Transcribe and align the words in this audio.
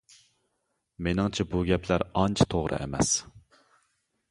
مېنىڭچە 1.07 1.45
بۇ 1.51 1.61
گەپلەر 1.69 2.05
ئانچە 2.23 2.51
توغرا 2.55 2.83
ئەمەس. 2.87 3.15